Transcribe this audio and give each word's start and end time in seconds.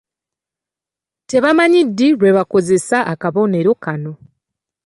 Tebamanyi 1.29 1.81
ddi 1.87 2.07
lwe 2.19 2.29
bakozesa 2.37 2.97
akabonero 3.13 3.71
kano! 3.83 4.13